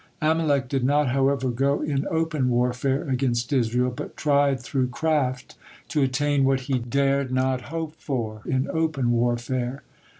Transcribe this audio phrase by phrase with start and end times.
[0.19, 5.55] Amalek did not, however, go in open warfare against Israel, but tried through craft
[5.89, 9.83] to attain what he dared not hope for in open warfare.